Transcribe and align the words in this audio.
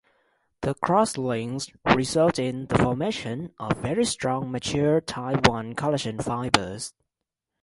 The 0.61 0.73
cross-links 0.73 1.67
result 1.95 2.39
in 2.39 2.65
the 2.65 2.77
formation 2.79 3.53
of 3.59 3.77
very 3.77 4.03
strong 4.03 4.49
mature 4.51 4.99
type 4.99 5.47
one 5.47 5.75
collagen 5.75 6.23
fibers. 6.23 6.95